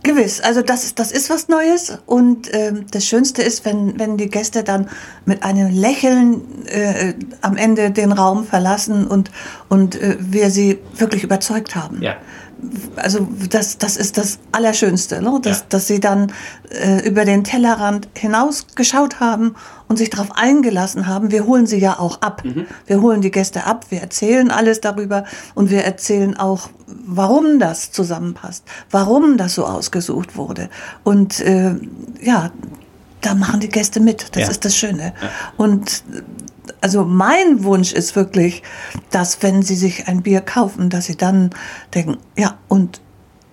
[0.03, 4.17] Gewiss, also das ist, das ist was Neues und ähm, das Schönste ist, wenn, wenn
[4.17, 4.89] die Gäste dann
[5.25, 9.31] mit einem Lächeln äh, am Ende den Raum verlassen und,
[9.69, 12.01] und äh, wir sie wirklich überzeugt haben.
[12.01, 12.15] Ja.
[12.95, 15.39] Also das, das ist das Allerschönste, ne?
[15.41, 15.65] dass, Ja.
[15.69, 16.31] dass sie dann
[16.69, 19.55] äh, über den Tellerrand hinausgeschaut haben
[19.87, 21.31] und sich darauf eingelassen haben.
[21.31, 22.43] Wir holen sie ja auch ab.
[22.85, 27.91] Wir holen die Gäste ab, wir erzählen alles darüber und wir erzählen auch, warum das
[27.91, 30.69] zusammenpasst, warum das so ausgesucht wurde.
[31.03, 31.75] Und äh,
[32.21, 32.51] ja,
[33.21, 34.35] da machen die Gäste mit.
[34.35, 34.49] Das Ja.
[34.49, 35.13] ist das Schöne.
[35.57, 36.21] Und äh,
[36.81, 38.63] also mein Wunsch ist wirklich,
[39.11, 41.51] dass wenn sie sich ein Bier kaufen, dass sie dann
[41.93, 43.01] denken, ja, und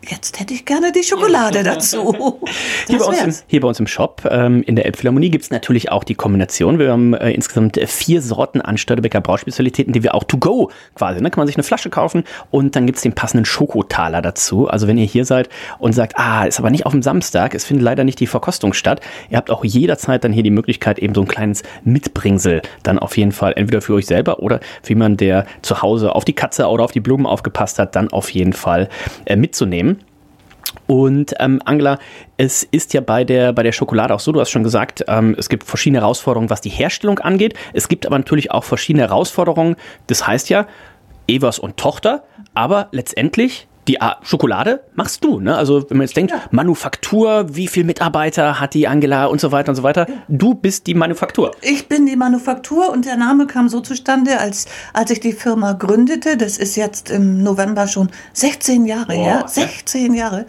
[0.06, 2.14] jetzt hätte ich gerne die Schokolade dazu.
[2.86, 5.50] Hier bei, uns im, hier bei uns im Shop ähm, in der Elbphilharmonie gibt es
[5.50, 6.78] natürlich auch die Kombination.
[6.78, 10.70] Wir haben äh, insgesamt äh, vier Sorten an Störtebecker Brauspezialitäten, die wir auch to go
[10.94, 11.20] quasi.
[11.20, 11.30] Ne?
[11.30, 14.68] Kann man sich eine Flasche kaufen und dann gibt es den passenden Schokotaler dazu.
[14.68, 17.64] Also wenn ihr hier seid und sagt, ah, ist aber nicht auf dem Samstag, es
[17.64, 21.14] findet leider nicht die Verkostung statt, ihr habt auch jederzeit dann hier die Möglichkeit, eben
[21.14, 25.18] so ein kleines Mitbringsel dann auf jeden Fall entweder für euch selber oder für jemanden,
[25.18, 28.52] der zu Hause auf die Katze oder auf die Blumen aufgepasst hat, dann auf jeden
[28.52, 28.88] Fall
[29.26, 29.97] äh, mitzunehmen.
[30.88, 31.98] Und ähm, Angela,
[32.38, 35.36] es ist ja bei der, bei der Schokolade auch so, du hast schon gesagt, ähm,
[35.38, 37.52] es gibt verschiedene Herausforderungen, was die Herstellung angeht.
[37.74, 39.76] Es gibt aber natürlich auch verschiedene Herausforderungen.
[40.06, 40.66] Das heißt ja,
[41.28, 42.24] Evers und Tochter,
[42.54, 45.40] aber letztendlich die A- Schokolade machst du.
[45.40, 45.56] Ne?
[45.56, 49.70] Also wenn man jetzt denkt, Manufaktur, wie viel Mitarbeiter hat die Angela und so weiter
[49.70, 50.06] und so weiter.
[50.28, 51.50] Du bist die Manufaktur.
[51.62, 55.72] Ich bin die Manufaktur und der Name kam so zustande, als, als ich die Firma
[55.72, 56.36] gründete.
[56.36, 59.44] Das ist jetzt im November schon 16 Jahre her.
[59.46, 60.46] 16 Jahre.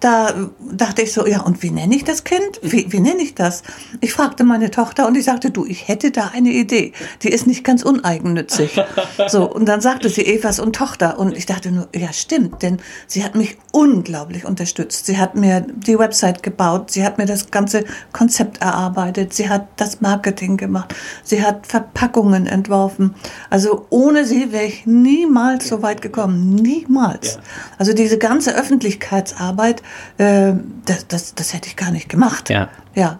[0.00, 0.32] Da äh,
[0.72, 2.60] dachte ich so, ja, und wie nenne ich das Kind?
[2.62, 3.62] Wie, wie nenne ich das?
[4.00, 6.92] Ich fragte meine Tochter und ich sagte, du, ich hätte da eine Idee.
[7.22, 8.80] Die ist nicht ganz uneigennützig.
[9.28, 11.18] So, und dann sagte sie Evas und Tochter.
[11.18, 15.06] Und ich dachte nur, ja, stimmt, denn sie hat mich unglaublich unterstützt.
[15.06, 19.68] Sie hat mir die Website gebaut, sie hat mir das ganze Konzept erarbeitet, sie hat
[19.76, 23.14] das Marketing gemacht, sie hat Verpackungen entworfen.
[23.50, 27.34] Also ohne sie wäre ich niemals so weit gekommen, niemals.
[27.34, 27.40] Ja.
[27.78, 29.82] Also diese ganze Öffentlichkeitsarbeit,
[30.18, 30.52] äh,
[30.84, 32.50] das, das, das hätte ich gar nicht gemacht.
[32.50, 32.68] Ja.
[32.94, 33.18] ja.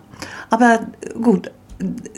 [0.50, 0.80] Aber
[1.20, 1.50] gut,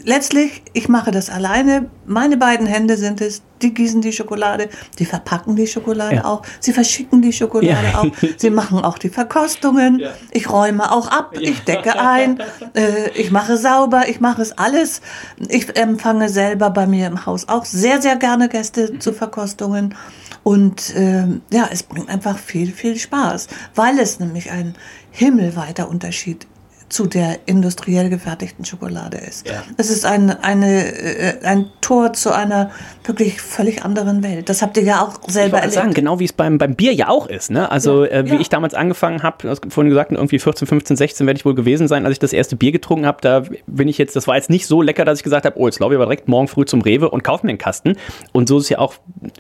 [0.04, 1.90] letztlich, ich mache das alleine.
[2.06, 6.24] Meine beiden Hände sind es, die gießen die Schokolade, die verpacken die Schokolade ja.
[6.24, 8.00] auch, sie verschicken die Schokolade ja.
[8.00, 10.10] auch, sie machen auch die Verkostungen, ja.
[10.30, 12.40] ich räume auch ab, ich decke ein,
[12.74, 15.00] äh, ich mache sauber, ich mache es alles.
[15.48, 19.94] Ich empfange selber bei mir im Haus auch sehr, sehr gerne Gäste zu Verkostungen.
[20.42, 24.74] Und äh, ja, es bringt einfach viel, viel Spaß, weil es nämlich ein
[25.10, 26.46] himmelweiter Unterschied
[26.94, 29.48] zu der industriell gefertigten Schokolade ist.
[29.48, 29.64] Ja.
[29.76, 32.70] Es ist ein, eine, äh, ein Tor zu einer
[33.02, 34.48] wirklich völlig anderen Welt.
[34.48, 35.74] Das habt ihr ja auch selber erlebt.
[35.74, 37.50] Sagen, genau wie es beim, beim Bier ja auch ist.
[37.50, 37.68] Ne?
[37.68, 38.40] Also ja, äh, wie ja.
[38.40, 42.04] ich damals angefangen habe, vorhin gesagt, irgendwie 14, 15, 16 werde ich wohl gewesen sein,
[42.06, 43.18] als ich das erste Bier getrunken habe.
[43.22, 45.66] Da bin ich jetzt, das war jetzt nicht so lecker, dass ich gesagt habe, oh,
[45.66, 47.96] jetzt laufe ich aber direkt morgen früh zum Rewe und kaufe mir einen Kasten.
[48.30, 48.94] Und so ist es ja auch,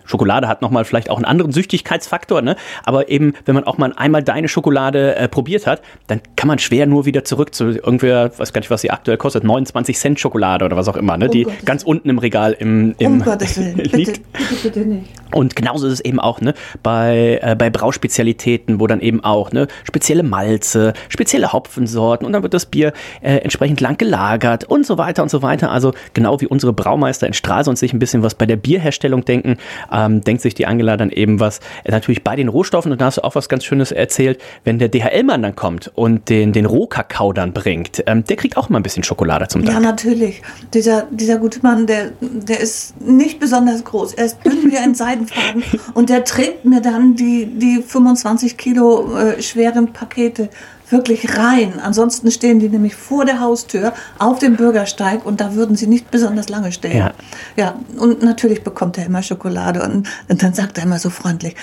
[0.04, 2.56] Schokolade hat nochmal vielleicht auch einen anderen Süchtigkeitsfaktor, ne?
[2.82, 6.58] aber eben, wenn man auch mal einmal deine Schokolade äh, probiert hat, dann kann man
[6.58, 9.96] schwer nur wieder zurück zurück zu irgendwer, weiß gar nicht, was sie aktuell kostet, 29
[9.98, 11.26] Cent Schokolade oder was auch immer, ne?
[11.28, 13.76] Oh die Gottes ganz unten im Regal im, im um Gottes Willen.
[13.92, 14.32] liegt.
[14.32, 15.06] Bitte, bitte, bitte nicht.
[15.34, 19.50] Und genauso ist es eben auch ne, bei, äh, bei Brauspezialitäten, wo dann eben auch
[19.50, 24.86] ne, spezielle Malze, spezielle Hopfensorten und dann wird das Bier äh, entsprechend lang gelagert und
[24.86, 25.72] so weiter und so weiter.
[25.72, 29.56] Also genau wie unsere Braumeister in Stralsund sich ein bisschen was bei der Bierherstellung denken,
[29.92, 33.06] ähm, denkt sich die Angela dann eben was äh, natürlich bei den Rohstoffen und da
[33.06, 36.66] hast du auch was ganz Schönes erzählt, wenn der DHL-Mann dann kommt und den, den
[36.66, 39.74] Rohkakao dann bringt, ähm, der kriegt auch mal ein bisschen Schokolade zum Tag.
[39.74, 40.42] Ja, natürlich.
[40.72, 44.14] Dieser, dieser gute Mann, der, der ist nicht besonders groß.
[44.14, 45.62] Er ist dünn wie ein Seidenfaden
[45.94, 50.48] und der trägt mir dann die, die 25 Kilo äh, schweren Pakete
[50.90, 51.80] wirklich rein.
[51.80, 56.10] Ansonsten stehen die nämlich vor der Haustür auf dem Bürgersteig und da würden sie nicht
[56.10, 56.96] besonders lange stehen.
[56.96, 57.12] Ja,
[57.56, 61.56] ja und natürlich bekommt er immer Schokolade und, und dann sagt er immer so freundlich,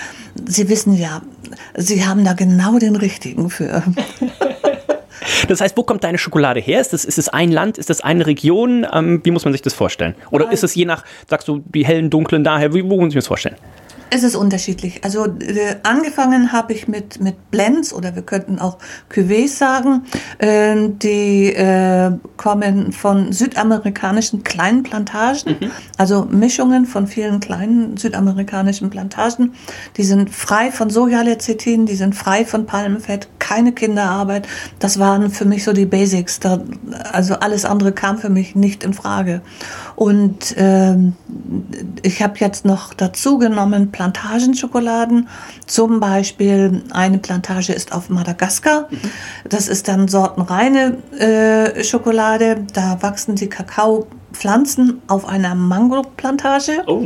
[0.46, 1.22] Sie wissen ja,
[1.76, 3.82] Sie haben da genau den richtigen für.
[5.48, 6.80] Das heißt, wo kommt deine Schokolade her?
[6.80, 7.78] Ist das, ist das ein Land?
[7.78, 8.86] Ist das eine Region?
[8.92, 10.14] Ähm, wie muss man sich das vorstellen?
[10.30, 12.74] Oder ist es je nach, sagst du, die hellen, dunklen daher?
[12.74, 13.56] Wie, wo muss ich mir das vorstellen?
[14.14, 15.02] Es ist unterschiedlich.
[15.04, 18.76] Also äh, angefangen habe ich mit, mit Blends oder wir könnten auch
[19.10, 20.04] Cuvées sagen.
[20.36, 25.70] Äh, die äh, kommen von südamerikanischen kleinen Plantagen, mhm.
[25.96, 29.54] also Mischungen von vielen kleinen südamerikanischen Plantagen.
[29.96, 34.46] Die sind frei von Sojalecithin, die sind frei von Palmenfett, keine Kinderarbeit.
[34.78, 36.38] Das waren für mich so die Basics.
[36.38, 36.60] Da,
[37.12, 39.40] also alles andere kam für mich nicht in Frage.
[39.96, 41.14] Und ähm,
[42.02, 45.28] ich habe jetzt noch dazu genommen Plantagenschokoladen.
[45.66, 48.88] Zum Beispiel eine Plantage ist auf Madagaskar.
[49.48, 52.66] Das ist dann sortenreine äh, Schokolade.
[52.72, 56.82] Da wachsen die Kakaopflanzen auf einer Mangoplantage.
[56.86, 57.04] Oh.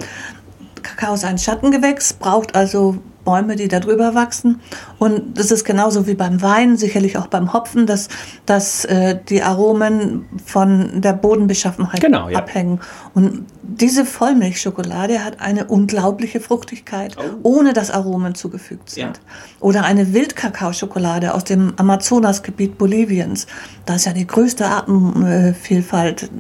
[0.83, 4.61] Kakao ist ein Schattengewächs, braucht also Bäume, die da drüber wachsen.
[4.99, 8.09] Und das ist genauso wie beim Wein, sicherlich auch beim Hopfen, dass,
[8.47, 12.39] dass äh, die Aromen von der Bodenbeschaffenheit genau, ja.
[12.39, 12.81] abhängen.
[13.13, 17.23] Und diese Vollmilchschokolade hat eine unglaubliche Fruchtigkeit, oh.
[17.43, 19.03] ohne dass Aromen zugefügt sind.
[19.03, 19.13] Ja.
[19.61, 23.47] Oder eine Wildkakaoschokolade aus dem Amazonasgebiet Boliviens.
[23.85, 26.31] Das ist ja die größte Artenvielfalt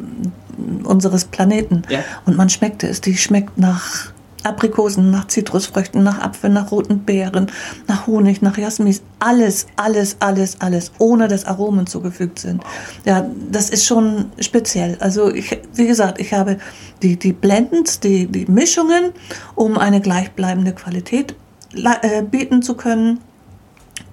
[0.85, 1.83] unseres Planeten.
[1.88, 1.99] Ja.
[2.25, 3.01] Und man schmeckt es.
[3.01, 4.12] Die schmeckt nach
[4.47, 7.51] Aprikosen, nach Zitrusfrüchten, nach Apfel, nach roten Beeren,
[7.87, 8.97] nach Honig, nach Jasmin.
[9.19, 12.63] Alles, alles, alles, alles, ohne dass Aromen zugefügt sind.
[13.05, 14.97] Ja, das ist schon speziell.
[15.01, 16.59] Also ich, wie gesagt, ich habe
[17.03, 19.13] die, die Blends, die, die Mischungen,
[19.55, 21.35] um eine gleichbleibende Qualität
[21.75, 23.21] äh, bieten zu können.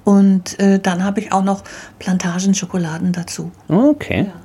[0.04, 1.64] Und äh, dann habe ich auch noch
[2.00, 3.52] Plantagenschokoladen dazu.
[3.70, 4.28] Okay.
[4.28, 4.43] Ja.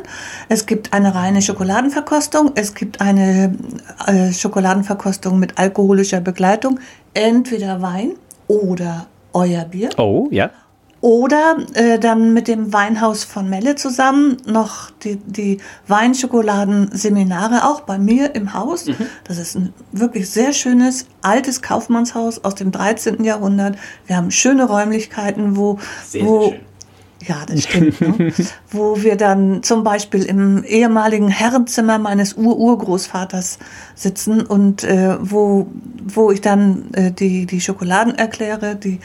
[0.49, 2.51] Es gibt eine reine Schokoladenverkostung.
[2.55, 3.55] Es gibt eine
[4.33, 6.79] Schokoladenverkostung mit alkoholischer Begleitung.
[7.15, 8.11] Entweder Wein
[8.47, 9.89] oder euer Bier.
[9.97, 10.51] Oh, ja.
[11.01, 17.99] Oder äh, dann mit dem Weinhaus von Melle zusammen noch die, die Weinschokoladenseminare auch bei
[17.99, 18.87] mir im Haus.
[18.87, 18.95] Mhm.
[19.23, 23.23] Das ist ein wirklich sehr schönes altes Kaufmannshaus aus dem 13.
[23.23, 23.77] Jahrhundert.
[24.07, 26.65] Wir haben schöne Räumlichkeiten, wo, Sehr, wo sehr schön.
[27.27, 28.01] Ja, das stimmt.
[28.01, 28.33] ne?
[28.71, 33.59] Wo wir dann zum Beispiel im ehemaligen Herrenzimmer meines Ur-Urgroßvaters
[33.95, 35.67] sitzen und äh, wo,
[36.03, 38.99] wo ich dann äh, die, die Schokoladen erkläre, die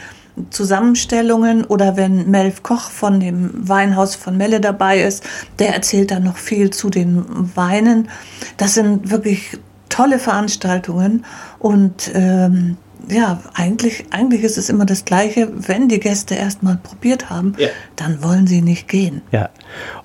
[0.51, 5.25] Zusammenstellungen oder wenn Melf Koch von dem Weinhaus von Melle dabei ist,
[5.59, 7.25] der erzählt dann noch viel zu den
[7.57, 8.09] Weinen.
[8.57, 11.25] Das sind wirklich tolle Veranstaltungen
[11.59, 12.77] und ähm,
[13.11, 15.49] ja, eigentlich, eigentlich ist es immer das Gleiche.
[15.55, 17.69] Wenn die Gäste erstmal probiert haben, Ja.
[17.97, 19.23] dann wollen sie nicht gehen.
[19.33, 19.49] Ja.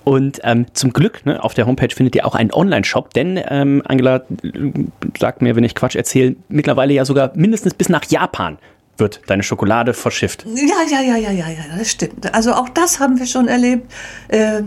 [0.03, 3.81] Und ähm, zum Glück, ne, auf der Homepage findet ihr auch einen Online-Shop, denn ähm,
[3.85, 4.71] Angela äh,
[5.19, 8.57] sagt mir, wenn ich Quatsch erzähle, mittlerweile ja sogar mindestens bis nach Japan
[8.97, 10.45] wird deine Schokolade verschifft.
[10.55, 12.33] Ja, ja, ja, ja, ja, ja, das stimmt.
[12.33, 13.91] Also auch das haben wir schon erlebt.
[14.29, 14.61] Äh,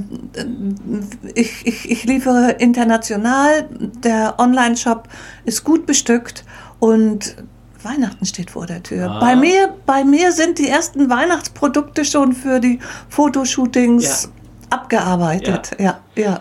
[1.34, 3.68] Ich, ich, ich liefere international.
[4.04, 5.08] Der Online-Shop
[5.46, 6.44] ist gut bestückt
[6.78, 7.36] und
[7.88, 9.10] Weihnachten steht vor der Tür.
[9.10, 9.20] Ah.
[9.20, 14.76] Bei, mir, bei mir sind die ersten Weihnachtsprodukte schon für die Fotoshootings Ja.
[14.76, 15.70] abgearbeitet.
[15.78, 16.40] Ja, ja.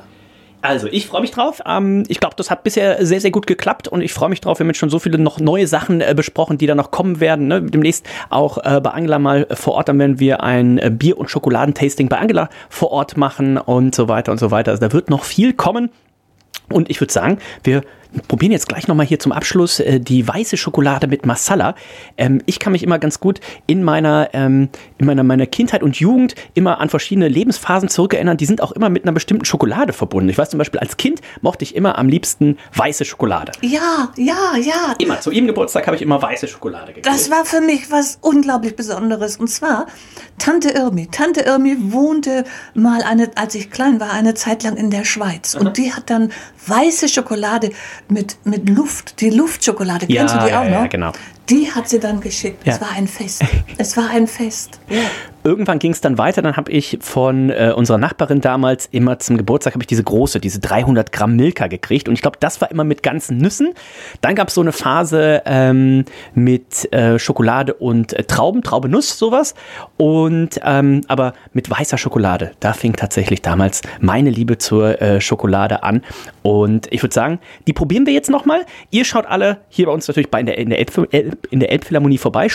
[0.62, 1.62] Also, ich freue mich drauf.
[1.66, 4.58] Ähm, ich glaube, das hat bisher sehr, sehr gut geklappt und ich freue mich drauf.
[4.60, 7.20] Wir haben jetzt schon so viele noch neue Sachen äh, besprochen, die da noch kommen
[7.20, 7.48] werden.
[7.48, 7.62] Ne?
[7.62, 11.30] Demnächst auch äh, bei Angela mal vor Ort, dann werden wir ein äh, Bier- und
[11.30, 14.72] Schokoladentasting bei Angela vor Ort machen und so weiter und so weiter.
[14.72, 15.90] Also, da wird noch viel kommen.
[16.70, 17.82] Und ich würde sagen, wir
[18.28, 21.76] probieren jetzt gleich nochmal hier zum Abschluss äh, die weiße Schokolade mit Masala.
[22.17, 26.00] Ähm, ich kann mich immer ganz gut in meiner, ähm, in meiner, meiner Kindheit und
[26.00, 28.38] Jugend immer an verschiedene Lebensphasen zurückerinnern.
[28.38, 30.30] Die sind auch immer mit einer bestimmten Schokolade verbunden.
[30.30, 33.52] Ich weiß zum Beispiel, als Kind mochte ich immer am liebsten weiße Schokolade.
[33.62, 34.96] Ja, ja, ja.
[35.00, 37.06] Immer, zu jedem Geburtstag habe ich immer weiße Schokolade gekriegt.
[37.06, 39.38] Das war für mich was unglaublich Besonderes.
[39.38, 39.88] Und zwar
[40.38, 41.08] Tante Irmi.
[41.12, 42.43] Tante Irmi wohnte
[42.74, 45.56] mal eine, als ich klein war, eine Zeit lang in der Schweiz.
[45.56, 46.32] Und die hat dann
[46.67, 47.72] weiße Schokolade
[48.10, 50.06] mit, mit Luft, die Luftschokolade.
[50.10, 50.89] Ja, Kennst du die ja, auch ja, noch?
[50.89, 51.12] genau.
[51.50, 52.65] Die hat sie dann geschickt.
[52.65, 52.74] Ja.
[52.74, 53.43] Es war ein Fest.
[53.78, 54.80] Es war ein Fest.
[54.89, 55.02] Ja.
[55.48, 59.38] Irgendwann ging es dann weiter, dann habe ich von äh, unserer Nachbarin damals immer zum
[59.38, 62.10] Geburtstag habe ich diese große, diese 300 Gramm Milka gekriegt.
[62.10, 63.74] Und ich glaube, das war immer mit ganzen Nüssen.
[64.20, 69.56] Dann gab es so eine Phase ähm, mit äh, Schokolade und äh, Trauben, Traubenuss, sowas.
[69.96, 75.82] Und ähm, aber mit weißer Schokolade, da fing tatsächlich damals meine Liebe zur äh, Schokolade
[75.82, 76.02] an.
[76.42, 78.66] Und ich würde sagen, die probieren wir jetzt nochmal.
[78.92, 81.72] Ihr schaut alle hier bei uns natürlich bei in der, in der, Elb, in der
[81.72, 82.50] Elbphilharmonie vorbei,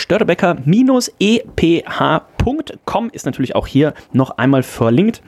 [2.43, 5.21] störtebecker-eph.com ist natürlich auch hier noch einmal verlinkt.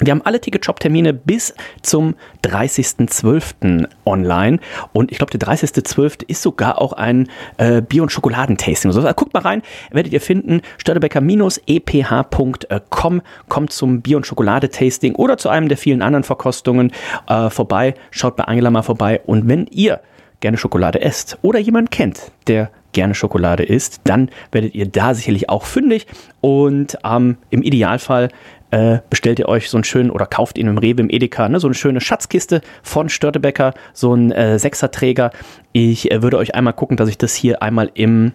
[0.00, 3.88] Wir haben alle Ticketshop-Termine bis zum 30.12.
[4.04, 4.60] online.
[4.92, 6.22] Und ich glaube, der 30.12.
[6.28, 8.92] ist sogar auch ein äh, Bier- und Schokoladentasting.
[8.92, 10.60] Also, guckt mal rein, werdet ihr finden.
[10.78, 16.92] störtebecker-eph.com kommt zum Bier- und Schokoladetasting oder zu einem der vielen anderen Verkostungen
[17.26, 17.94] äh, vorbei.
[18.12, 19.20] Schaut bei Angela mal vorbei.
[19.26, 20.00] Und wenn ihr
[20.40, 25.48] gerne Schokolade esst oder jemand kennt, der gerne Schokolade isst, dann werdet ihr da sicherlich
[25.48, 26.06] auch fündig
[26.40, 28.30] und ähm, im Idealfall
[28.70, 31.60] äh, bestellt ihr euch so einen schönen oder kauft ihn im Rewe, im Edeka, ne,
[31.60, 35.30] so eine schöne Schatzkiste von Störtebecker, so ein äh, Sechserträger.
[35.72, 38.32] Ich äh, würde euch einmal gucken, dass ich das hier einmal im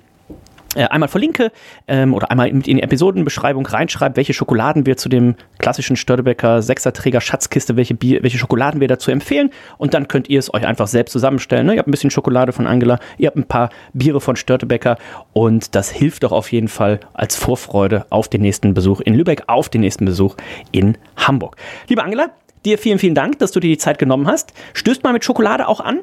[0.76, 1.52] einmal verlinke
[1.88, 6.62] ähm, oder einmal mit in die Episodenbeschreibung reinschreibe, welche Schokoladen wir zu dem klassischen Störtebecker
[6.62, 9.52] Sechserträger Schatzkiste, welche, Bier, welche Schokoladen wir dazu empfehlen.
[9.78, 11.68] Und dann könnt ihr es euch einfach selbst zusammenstellen.
[11.68, 11.74] Ne?
[11.74, 14.98] Ihr habt ein bisschen Schokolade von Angela, ihr habt ein paar Biere von Störtebecker
[15.34, 19.44] und das hilft doch auf jeden Fall als Vorfreude auf den nächsten Besuch in Lübeck,
[19.48, 20.36] auf den nächsten Besuch
[20.72, 21.56] in Hamburg.
[21.88, 22.30] Liebe Angela,
[22.66, 24.54] dir vielen, vielen Dank, dass du dir die Zeit genommen hast.
[24.74, 26.00] Stößt mal mit Schokolade auch an.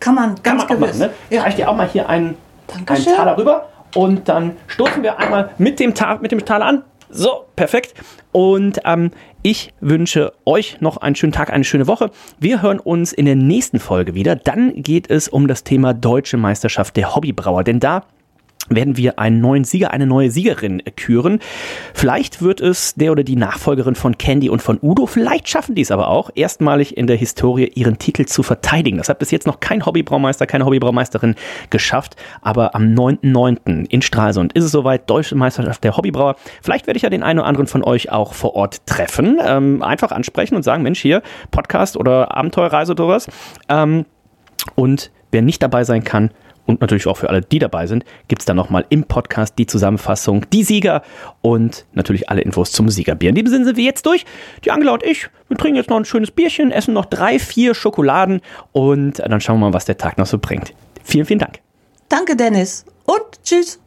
[0.00, 0.98] Kann man Kann ganz man auch gewiss.
[0.98, 1.36] machen, ne?
[1.36, 1.42] ja.
[1.42, 2.36] Reicht dir auch mal hier einen,
[2.72, 3.14] einen Dankeschön.
[3.14, 6.84] Taler rüber und dann stoßen wir einmal mit dem, Ta mit dem Taler an.
[7.10, 7.94] So, perfekt.
[8.32, 12.10] Und ähm, ich wünsche euch noch einen schönen Tag, eine schöne Woche.
[12.40, 14.34] Wir hören uns in der nächsten Folge wieder.
[14.34, 17.62] Dann geht es um das Thema Deutsche Meisterschaft der Hobbybrauer.
[17.62, 18.04] Denn da
[18.68, 21.40] werden wir einen neuen Sieger, eine neue Siegerin küren.
[21.92, 25.06] Vielleicht wird es der oder die Nachfolgerin von Candy und von Udo.
[25.06, 28.98] Vielleicht schaffen die es aber auch, erstmalig in der Historie ihren Titel zu verteidigen.
[28.98, 31.34] Das hat bis jetzt noch kein Hobbybraumeister, keine Hobbybraumeisterin
[31.70, 32.16] geschafft.
[32.40, 33.86] Aber am 9.9.
[33.88, 36.36] in Stralsund ist es soweit, Deutsche Meisterschaft der Hobbybrauer.
[36.62, 39.38] Vielleicht werde ich ja den einen oder anderen von euch auch vor Ort treffen.
[39.44, 43.28] Ähm, einfach ansprechen und sagen, Mensch, hier Podcast oder Abenteuerreise oder sowas.
[43.68, 44.06] Ähm,
[44.74, 46.30] und wer nicht dabei sein kann,
[46.66, 49.66] und natürlich auch für alle, die dabei sind, gibt es dann nochmal im Podcast die
[49.66, 51.02] Zusammenfassung, die Sieger
[51.42, 53.30] und natürlich alle Infos zum Siegerbier.
[53.30, 54.24] In diesem Sinne sind wir jetzt durch.
[54.64, 57.74] Die Angela und ich, wir trinken jetzt noch ein schönes Bierchen, essen noch drei, vier
[57.74, 58.40] Schokoladen
[58.72, 60.74] und dann schauen wir mal, was der Tag noch so bringt.
[61.02, 61.60] Vielen, vielen Dank.
[62.08, 62.84] Danke, Dennis.
[63.04, 63.83] Und tschüss.